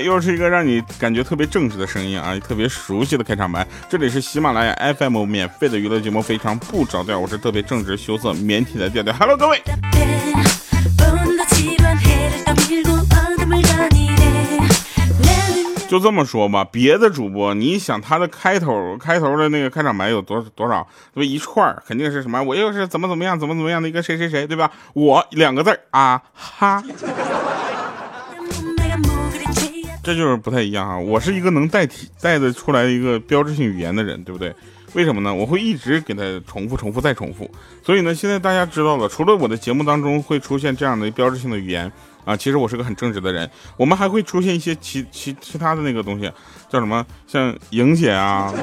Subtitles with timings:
[0.00, 3.66] 又是一个让你感觉特别正直的声音啊，特别熟悉的开场白。
[3.88, 9.12] 这里是喜马拉雅 FM 免费的娱乐节目，非常不着调，我是特别正直、羞涩、腼腆的调调。
[9.14, 9.62] Hello，各位。
[15.88, 20.86] 就这么说吧，别的主播，你想他的开头开头的那个开场白有多多少？
[21.14, 21.24] 那么？
[21.24, 22.42] 一串肯定是什么？
[22.42, 24.70] 我又是怎么怎么样，怎么怎么样的一个谁谁谁，对吧？
[24.94, 26.82] 我两个字啊哈。
[30.06, 34.54] 这就是不太一样哈，我是一个能代替带得出来一个标志性语言的人，对不对？
[34.92, 35.34] 为什么呢？
[35.34, 37.50] 我会一直给他重复、重复再重复。
[37.84, 41.90] 所以呢，现在大家知道了，除了我的节目当中会出现这样的标志性的语言
[42.24, 43.50] 啊，其实我是个很正直的人。
[43.76, 46.30] 我们还会出现一些其其其他的那个东西，
[46.70, 47.04] 叫什么？
[47.26, 48.54] 像莹姐啊，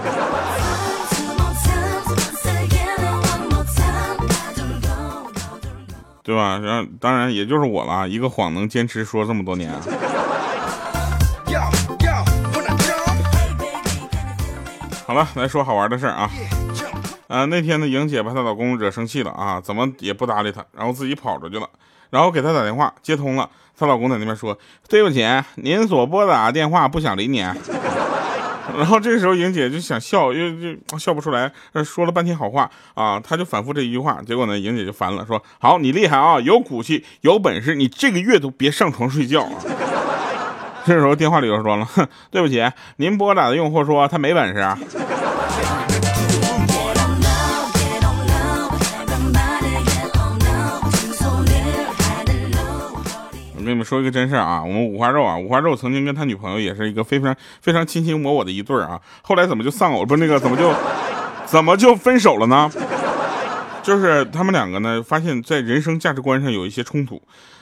[6.23, 6.57] 对吧？
[6.63, 9.69] 然后当然也就是我了，一个谎能坚持说这么多年。
[15.13, 16.27] 好了，来说好玩的事儿啊。
[17.27, 21.69] 呃，那天呢，莹姐把她老公惹生气了啊，怎么也不搭理她，然后自己跑出去了，
[22.09, 23.47] 然后给她打电话接通了，
[23.77, 24.57] 她老公在那边说
[24.89, 25.23] ：“对不起，
[25.57, 27.45] 您所拨打的电话不想理你。”
[28.75, 30.49] 然后这时候莹姐就想笑，又
[30.87, 31.51] 就笑不出来，
[31.85, 39.61] 说了半天好话啊，她就反复这一句话，结果呢，莹姐就烦了，说：“好，你厉害啊，有骨气，有本事，你这个月都别上床睡觉啊。”
[40.85, 42.61] 这时候电话里又说了：“哼，对不起，
[42.97, 44.67] 您拨打的用户说他没本事。”
[53.73, 60.71] 跟你们说一个真事儿啊，我们五花肉啊，五花肉曾经跟他女朋友也是一个非常非常卿卿我我的一对儿啊，后来怎么就丧偶不那个怎么就
[61.47, 62.71] 怎么就分手了呢？
[63.81, 67.19] 就是他们两个呢，发现在人生价值观上有一些冲突。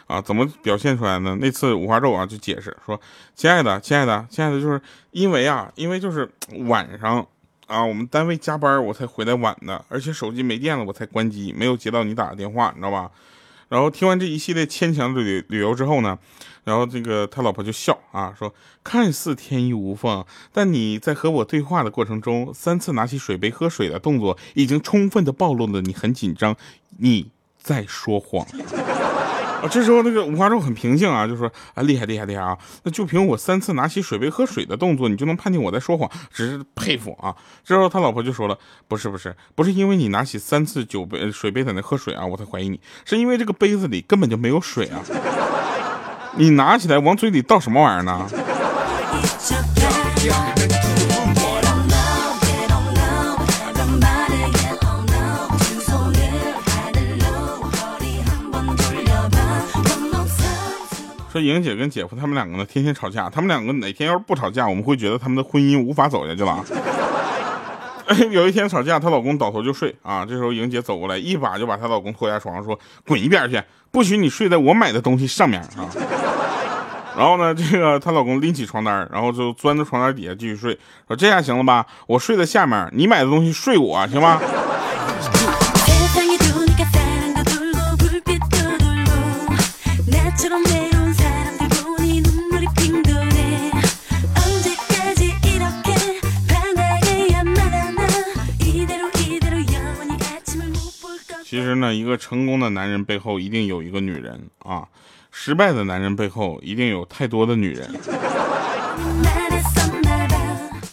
[0.07, 1.37] 啊，怎么表现出来呢？
[1.39, 2.99] 那次五花肉啊就解释说
[3.33, 6.29] ：“亲爱的，亲爱的，亲爱的，就是因为啊，因为就是
[6.67, 7.25] 晚上
[7.67, 13.09] 啊，我们单位加班我才回来晚的，而且手机没电了我才关机，没有接到你打的电话，你知道吧？”
[13.71, 16.19] 然后听完这一系列牵强的旅旅游之后呢，
[16.65, 26.57] 然后这个他老婆就笑啊，说：“看似天衣无缝，但你在和我对话的过程中，三次拿起水杯喝水的动作，已经充分的暴露了你很紧张，
[26.97, 28.45] 你在说谎。”
[29.61, 37.35] 啊，这时候那个五花肉很平静啊，就说啊厉害厉害厉害啊，那就凭我三次拿起水杯喝水的动作，你就能判定我在说谎，只是佩服啊。
[37.63, 38.57] 这时候他老婆就说了，
[38.87, 44.99] 不是不是不是因为你拿起三次酒杯水杯在那喝水啊，我才怀疑你，是因为这个杯子里根本就没有水啊，
[46.35, 48.27] 你拿起来往嘴里倒什么玩意儿呢？
[61.41, 63.29] 莹姐跟姐夫他们两个呢，天天吵架。
[63.29, 66.63] 他们两个哪天要是不吵架，我们会觉得他们的婚姻无法走下去了。
[68.29, 70.25] 有一天吵架，她老公倒头就睡啊。
[70.25, 75.87] 这时候莹姐走过来，一把就把她老公拖下床，说：“滚一边去，不许你睡在我买的东西上面啊！”
[77.17, 80.77] 然后呢，这个她老公拎起床单，然后就钻到床单底下继续睡，
[81.07, 81.85] 说：“这下行了吧？
[82.07, 84.39] 我睡在下面，你买的东西睡我，行吗？”
[101.81, 104.87] 呢，一个成功的男人背后一定有一个女人啊，
[105.31, 107.91] 失败的男人背后一定有太多的女人，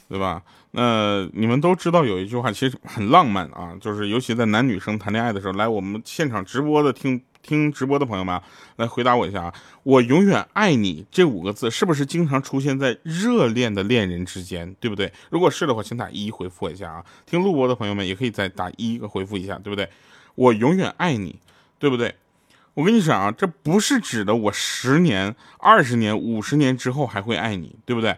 [0.08, 0.42] 对吧？
[0.70, 8.38] 那你们都知道有一句话，其实很浪漫啊，就是尤其在男女生谈恋爱的时候，来我们现场直播的听听直播的朋友们，
[8.76, 15.10] 来回答我一下啊，我永远爱你这五个字是不是经常出现在热恋的恋人之间，对不对？
[15.30, 17.04] 如果是的话，请打一回复我一下啊。
[17.24, 19.88] 听录播的朋友们也可以再打一个回复一下，对不对？
[20.38, 21.40] 我永远爱你，
[21.80, 22.14] 对不对？
[22.74, 28.16] 我跟你讲啊，这不是指的我十年、二十年、五十年之后还会爱你，对不对？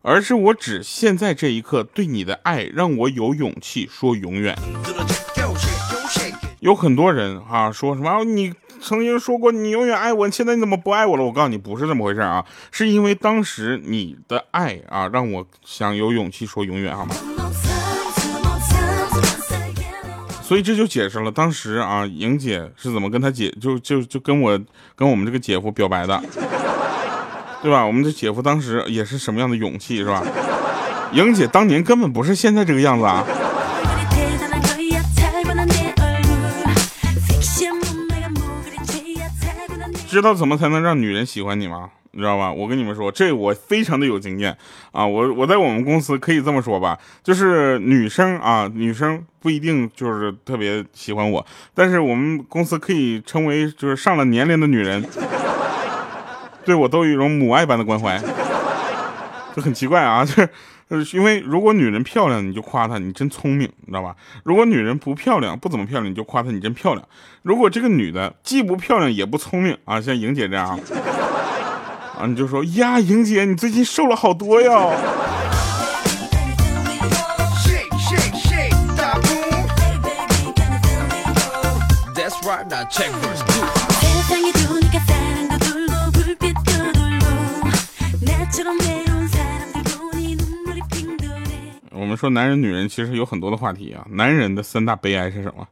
[0.00, 4.56] 而是我指现在这一刻对你的爱，让我有勇气说永远。
[6.60, 11.24] 有很多人啊说什么你曾经说过你永远爱我，现在你怎么不爱我了？
[11.24, 17.14] 我告诉你，不是这么回事啊，是因为当时你的爱啊，让我想有勇气说永远，好吗？
[20.50, 24.60] 所以这就解释了当时啊，莹姐是怎么跟她姐就就就跟我
[24.96, 26.20] 跟我们这个姐夫表白的，
[27.62, 27.86] 对吧？
[27.86, 30.24] 我们这姐夫当时也是什么样的勇气，是吧？
[31.12, 33.24] 莹姐当年根本不是现在这个样子啊。
[40.08, 41.90] 知道怎么才能让女人喜欢你吗？
[42.12, 42.52] 你知道吧？
[42.52, 44.56] 我跟你们说，这我非常的有经验
[44.90, 45.06] 啊！
[45.06, 55.04] 我我在我们公司可以这么说吧，就是女生啊，女生不一定就是特别喜欢我，但是我们公司可以称为就是上了年龄的女人，
[56.64, 58.20] 对我都有一种母爱般的关怀，
[59.54, 60.24] 就很奇怪啊，
[60.90, 64.16] 就是，因为如果女人漂亮，你就夸她你真聪明，你知道吧？
[64.42, 67.08] 如果女人不漂亮，不怎么漂亮，你就夸她你真漂亮。
[67.42, 70.76] 如果这个女的既不漂亮也不聪明啊，像莹姐这样。
[72.26, 74.70] 你就说呀，莹姐，你最近瘦了好多呀。
[91.92, 95.66] 我们说男人女人其实有很多的话题啊，男人的三大悲哀是什么？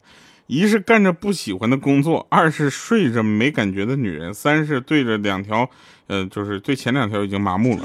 [0.48, 5.68] 一是干着不喜欢的工作，二是睡着没感觉的女人，三是对着两条，
[6.06, 7.82] 呃，就是对前两条已经麻木了。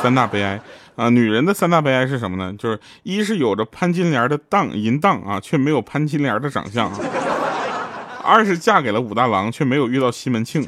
[0.00, 0.60] 三大悲哀
[0.94, 2.54] 啊，女人的三大悲哀是什么呢？
[2.56, 6.88] 就是一是有着潘金莲的当淫荡啊，却没有潘金莲的长相；
[8.22, 10.62] 二是嫁给了武大郎，却没有遇到西门庆；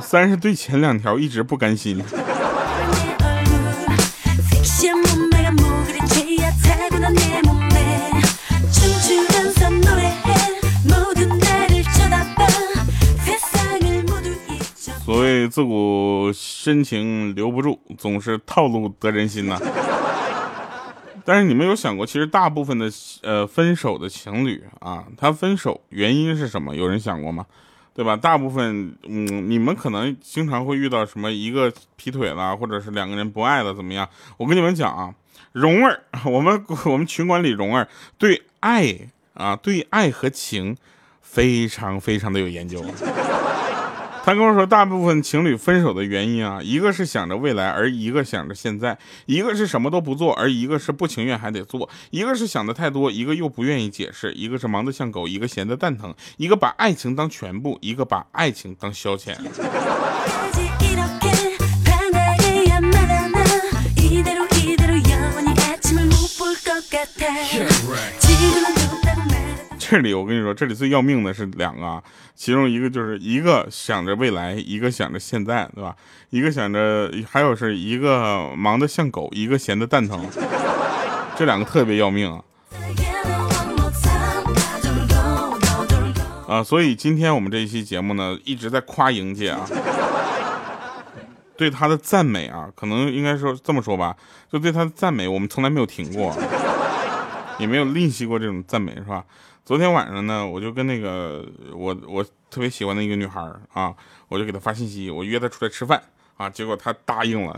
[0.00, 2.02] 三是对前两条一直不甘心。
[15.48, 19.58] 自古深情留不住，总是套路得人心呐。
[21.24, 22.90] 但是你们有想过，其实大部分的
[23.22, 26.74] 呃分手的情侣啊，他分手原因是什么？
[26.74, 27.46] 有人想过吗？
[27.94, 28.16] 对吧？
[28.16, 34.08] 大部分嗯，你们可能经常会遇到什么一个劈腿了，或者是两个人不爱了，怎么样？
[34.38, 35.14] 我跟你们讲啊，
[35.52, 37.86] 蓉儿， 我们我们群管理蓉儿
[38.18, 38.96] 对爱
[39.34, 40.76] 啊，对爱和情
[41.20, 42.82] 非常非常的有研究。
[44.24, 48.96] 他跟我说，大部分情侣分手的原因啊，一个是想着未来，而一个想着现在；
[49.26, 59.36] 一个是什么都不做，而一个是不情愿还得做；一个是想的太多，一个又不愿意解释；一个是忙得像狗，一个闲得蛋疼；一个把爱情当全部，一个把爱情当消遣。
[69.92, 72.02] 这里我跟你说，这里最要命的是两个，啊，
[72.34, 75.94] 其中一个就是一个想着未来，一个想着现在，对吧？
[76.30, 80.26] 一个想着，还有是一个忙得像狗，一个闲得蛋疼，
[81.36, 82.42] 这两个特别要命啊！
[86.48, 89.68] 啊，所以今天我们这一期节目呢，一直在夸莹姐啊，
[91.54, 94.16] 对她的赞美啊，可能应该说这么说吧，
[94.50, 96.34] 就对她的赞美，我们从来没有停过，
[97.62, 99.24] 也没有吝惜过这种赞美，是吧？
[99.64, 103.40] 昨天晚上呢，我就跟那个我我特别喜欢的一个女孩
[103.72, 103.94] 啊，
[104.26, 106.02] 我就给她发信息，我约她出来吃饭
[106.36, 107.54] 啊，结果她答应了。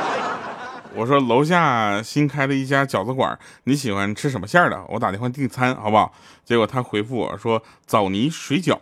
[0.96, 4.82] 我说楼下新开了一家饺子馆，你喜欢吃什么馅的？
[4.88, 6.10] 我打电话订餐好不好？
[6.42, 8.78] 结果她回复我说枣泥水饺。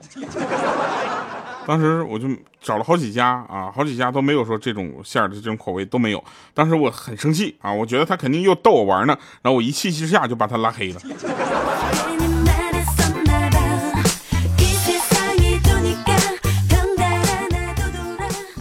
[1.69, 2.27] 当时我就
[2.63, 6.25] 找了好几家啊，好几家都没有说这种馅儿的这种口味都没有。
[6.55, 11.01] 当时我很生气啊，我觉得他肯定又逗我玩呢，然后我一气之下就把他拉黑了。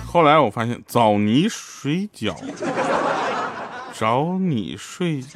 [0.06, 2.36] 后来我发现枣泥水饺，
[3.94, 5.24] 找你睡。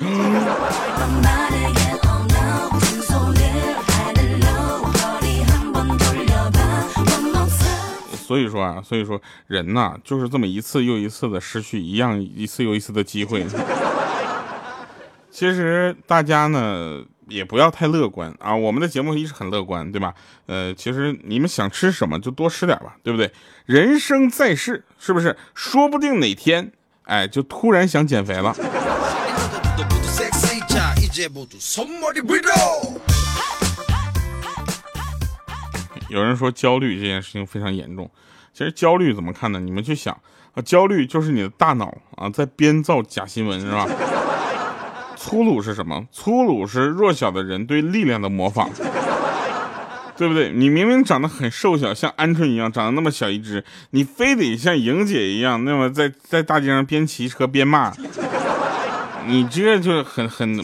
[8.31, 13.45] 所以说啊，所以说人呐，就是这么一次又一次的失去一样一次又一次的机会。
[15.29, 17.03] 其实大家呢。
[17.27, 18.53] 也不要太乐观啊！
[18.53, 20.13] 我们的节目一直很乐观，对吧？
[20.47, 23.31] 呃，其实你们想吃什么就多吃点吧，对不对？
[23.65, 25.37] 人生在世，是不是？
[25.55, 26.73] 说不定哪天，
[27.03, 28.53] 哎，就突然想减肥了。
[36.11, 38.11] 有人说焦虑这件事情非常严重，
[38.53, 39.61] 其实焦虑怎么看呢？
[39.61, 40.13] 你们去想
[40.53, 43.87] 啊，焦虑就是你的大脑啊在编造假新闻，是吧？
[45.15, 46.05] 粗鲁是什么？
[46.11, 48.69] 粗鲁是弱小的人对力量的模仿，
[50.17, 50.51] 对不对？
[50.51, 57.93] 你明明长得很瘦小，像鹌鹑一样，长得那么小一只，你非得像莹姐一样，那么在在大街上边骑车边骂，
[59.27, 60.59] 你这就很很。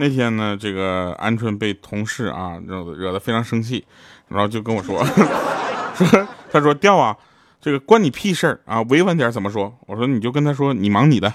[0.00, 3.84] 那天呢，这个鹌鹑被同事啊惹惹得非常生气，
[4.28, 5.04] 然后就跟我说，
[5.94, 7.16] 说他说掉啊。
[7.60, 8.80] 这个关你屁事儿啊！
[8.82, 9.76] 委婉点怎么说？
[9.88, 11.32] 我说你就跟他说你忙你的。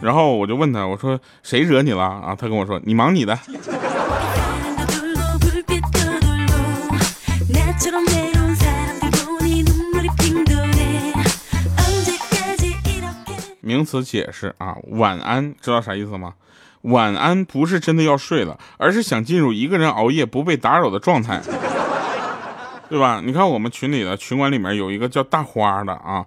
[0.00, 2.36] 然后我就问他，我说谁惹你了啊？
[2.38, 3.36] 他跟我说你忙你的。
[13.66, 16.34] 名词解释啊，晚安，知道啥意思吗？
[16.82, 21.42] 晚安不是真的要睡了，而是想进入一个人熬夜不被打扰的状态，
[22.88, 23.20] 对吧？
[23.24, 26.24] 你看我们群里的群管里面有一个叫大花的啊，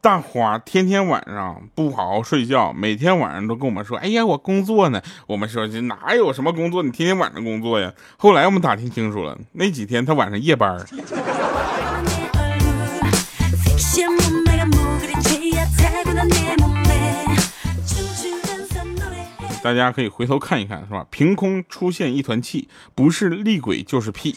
[0.00, 5.02] 大花天天晚上不好好睡觉，每天晚上都跟我们说，哎呀，我工作呢。
[5.26, 7.92] 我们说这哪有什么工作，你天天晚上工作呀？
[8.16, 10.78] 后来我们打听清楚了，那几天他晚上夜班。
[19.66, 21.04] 大家可以回头看一看，是吧？
[21.10, 24.32] 凭空出现一团气，不是厉鬼就是屁。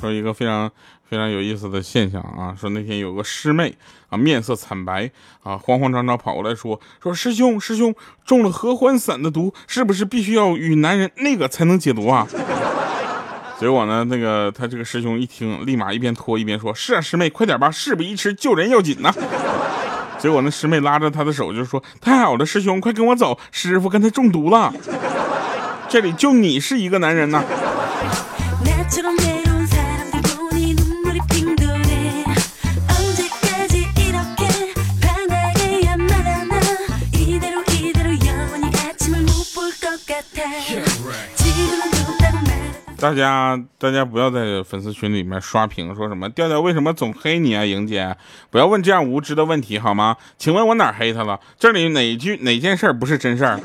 [0.00, 0.70] 说一个非常
[1.04, 3.76] 非常有意思的现象啊，说那天有个师妹
[4.08, 5.10] 啊，面色惨白
[5.42, 7.94] 啊，慌慌张张跑过来说说师兄师兄
[8.24, 12.26] 中了合欢散的毒，是不是必须要与男人那个才能解毒啊？
[13.58, 19.12] 结果呢，那个他这个师兄一听，立马一边拖一边说：“是啊，师妹，快点吧，事不宜迟，救人要紧呐。
[20.18, 24.72] ”结果那师妹拉着他的手就说：“太好了，师兄，快跟我走，师傅跟他中毒了，
[25.88, 27.42] 这里就你是一个男人呐。
[43.00, 48.16] ”大家，大家不要在粉丝群里面刷屏，说什么调调为什么总黑你啊，莹姐，
[48.50, 50.16] 不要问这样无知的问题好吗？
[50.36, 51.38] 请问我哪黑他了？
[51.56, 53.60] 这里哪句哪件事儿不是真事儿？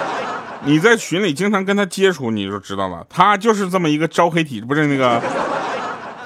[0.64, 5.22] 你在群里经常跟他接触，你就知道了，他就是这么一个招黑体，不是那个，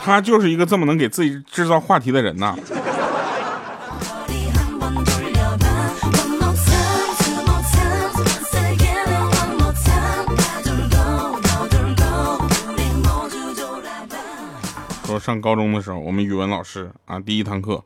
[0.01, 2.57] 他就是一个这么能给自己制造话题的人呐。
[15.25, 17.83] 上高中的时候，我们语文老师啊，第一堂课，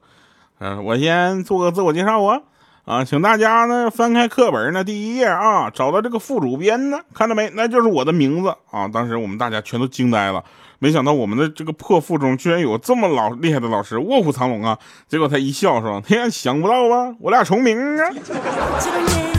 [0.59, 2.41] 嗯，我先做个自我介绍啊，
[2.85, 7.49] 啊，请大家呢翻开课本呢第一页啊，找到这个副主编呢，看到没？
[7.55, 8.89] 那就是我的名字啊。
[8.89, 10.43] 当时我们大家全都惊呆了，
[10.81, 14.77] 没想到我们的这个破附中居然有这么老厉害的老师，卧虎藏龙啊。
[15.07, 17.15] 结果他一笑说：“天，想不到吧？
[17.21, 18.11] 我俩重名啊。”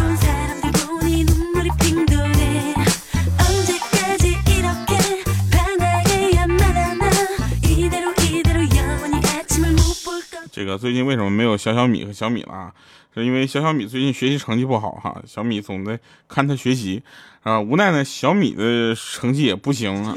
[10.60, 12.74] 这个最近为什么没有小小米和小米了？
[13.16, 15.98] 是因为小小米最近学习成绩不好哈，小米总在
[16.28, 17.02] 看他学习
[17.44, 20.14] 啊，无奈呢小米的成绩也不行啊，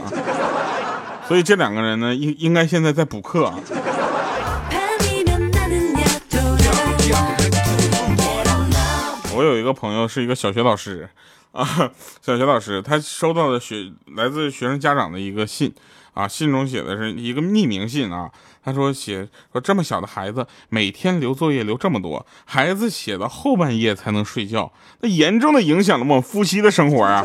[1.29, 3.55] 所以这两个人呢应应该现在在补课。
[9.37, 11.09] 我有一个朋友是一个小学老师
[11.53, 11.65] 啊，
[12.21, 15.73] 小学老师他收到的学来自学生家长的一个信。
[16.15, 18.31] 啊，信中写的是一个匿名信啊。
[18.65, 27.25] 他说写说这么小的孩子每天留作业留这么多，孩子写到后半夜才能睡觉，那严重的影响了我们夫妻的生活啊。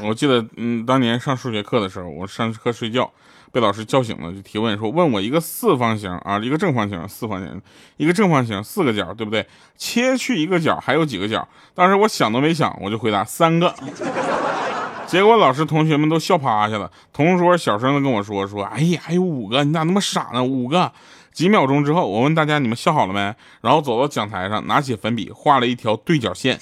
[0.00, 3.10] 我记得嗯，当年上数学课的时候，我上课睡觉。
[3.50, 7.60] 被老师叫醒了，就提问说：“问我一个四方形啊，一个正方形，四方形，
[7.96, 9.46] 一个正方形，四个角，对不对？
[9.76, 13.74] 切去一个角，还有几个角？”当时我想都没想，我就回答三个。
[15.06, 20.44] 结果老师同学们都笑趴下了，同桌小声的跟我说：“说，哎呀，还有五个，你咋那么傻呢？
[20.44, 20.92] 五个。”
[21.32, 26.58] 几秒钟之后，我问大家：“你们笑好了没？”然后走到讲台上，拿起粉笔画了一条对角线。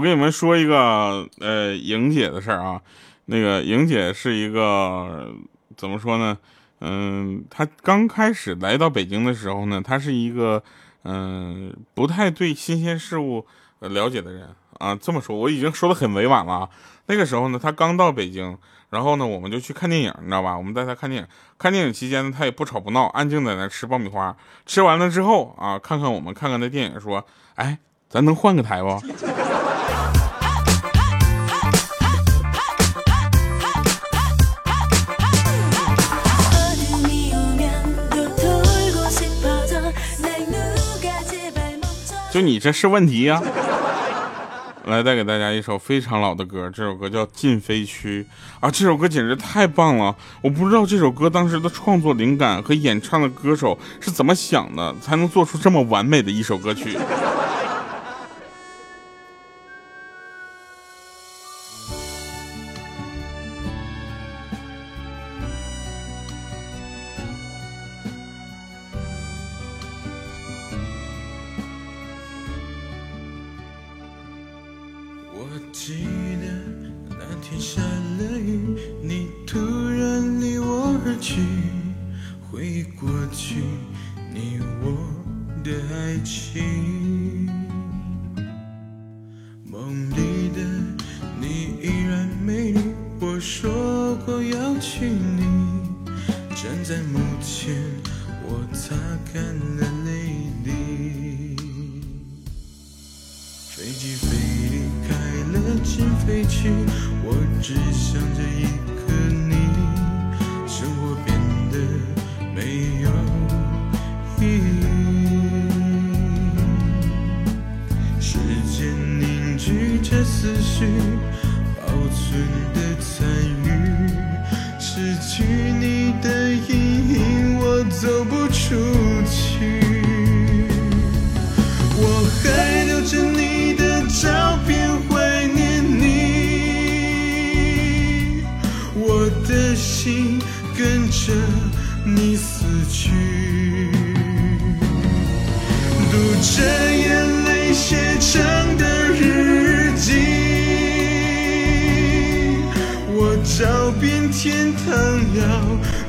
[0.00, 2.80] 我跟你们说一个呃，莹姐的事儿啊。
[3.26, 5.30] 那个莹姐是一个
[5.76, 6.38] 怎么说呢？
[6.80, 10.62] 嗯，她刚开始来到北京的时候呢，她是一个
[11.04, 13.44] 嗯，不太对新鲜事物
[13.80, 14.96] 了解的人啊。
[14.96, 16.70] 这么说，我已经说的很委婉了。
[17.04, 18.56] 那个时候呢，她刚到北京，
[18.88, 20.56] 然后呢，我们就去看电影，你知道吧？
[20.56, 21.28] 我们带她看电影。
[21.58, 24.34] 看电影期间呢，她也不吵不闹，安静在那吃爆米花。
[24.64, 27.22] 吃完了之后啊，看看我们，看看那电影，说
[27.56, 27.78] ：“哎，
[28.08, 28.98] 咱能换个台不？”
[42.40, 43.42] 你这是问题呀？
[44.86, 48.26] 来带给大家一首非常老的歌，这首歌叫《禁飞区》
[48.66, 50.16] 啊，这首歌简直太棒了！
[50.40, 56.96] 我不知道这首歌当时的创作灵感和演唱的歌手是怎么想的，才能做出这么完美的一首歌曲。
[75.90, 76.19] 记
[105.84, 106.70] 心飞去，
[107.24, 108.64] 我只想着一
[109.06, 109.54] 个你，
[110.66, 111.28] 生活变
[111.70, 111.76] 得
[112.54, 113.10] 没有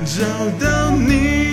[0.04, 0.24] 找
[0.60, 1.50] 到你。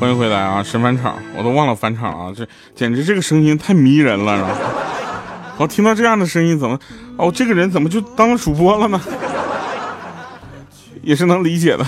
[0.00, 0.62] 欢迎回来啊！
[0.62, 2.32] 神返场，我都忘了返场啊！
[2.34, 4.54] 这简直这个声音太迷人了，然后？
[5.58, 6.78] 我听到这样的声音，怎么
[7.16, 7.30] 哦？
[7.34, 9.00] 这个人怎么就当主播了呢？
[11.02, 11.86] 也是能理解的。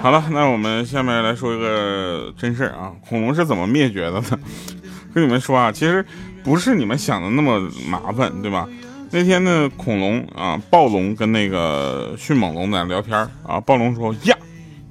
[0.00, 2.92] 好了，那我们下面来说一个真事儿啊！
[3.08, 4.24] 恐龙是怎么灭绝的呢？
[5.12, 6.04] 跟你们说啊，其实
[6.44, 8.66] 不是你们想的那么麻烦，对吧？
[9.10, 14.36] 那天呢，恐龙啊，暴龙跟那个迅猛龙在聊天啊，暴龙说呀。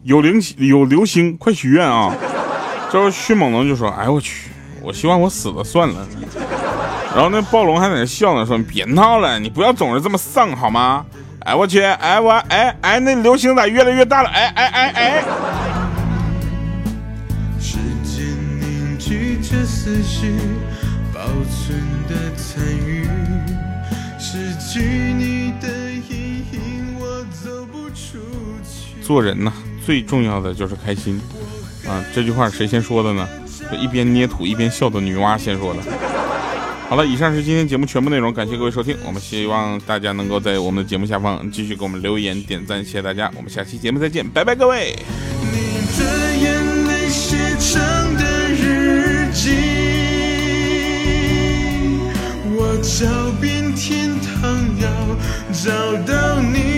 [0.03, 2.15] 有灵有流星，快许愿啊！
[2.89, 4.49] 之后迅猛龙就说：“哎我去，
[4.81, 6.07] 我希望我死了算了。”
[7.13, 11.05] 然后那暴龙还在那笑呢，说你：“别闹了，你不要总是这么丧好吗？”
[11.47, 14.27] 哎我去，哎我哎哎那流星咋越来越大了？
[14.27, 15.23] 哎哎哎哎！
[29.01, 29.53] 做人呢。
[29.85, 31.17] 最重要的就是开心
[31.87, 32.03] 啊！
[32.13, 33.25] 这句话谁先说的呢？
[33.79, 35.79] 一边捏土一边笑的女娲先说的。
[36.89, 38.95] 好了，以上是今天节目全部内容，感谢各位收听。
[39.05, 44.95] 我们希望大家能够在我们的节目下方继续给我们留言点赞，谢谢大家，我们下期节目再见，拜拜，各位。
[45.41, 45.57] 你
[45.99, 48.23] 的眼泪写成的
[48.53, 49.51] 日记，
[52.55, 53.05] 我找
[53.41, 54.87] 遍天堂要
[55.51, 55.71] 找
[56.09, 56.76] 到你。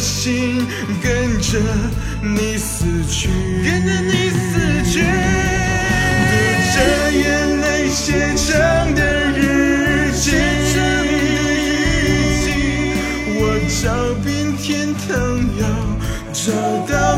[0.00, 0.66] 心
[1.02, 1.58] 跟着
[2.22, 3.28] 你死去，
[3.62, 4.58] 跟着你死
[4.90, 5.04] 去。
[6.30, 6.32] 读
[6.72, 6.76] 着
[7.12, 7.22] 眼
[7.60, 8.48] 泪写成
[8.94, 9.00] 的
[9.36, 10.24] 日记，
[13.36, 13.82] 我找
[14.24, 15.08] 遍天堂
[15.60, 15.62] 要
[16.32, 17.09] 找。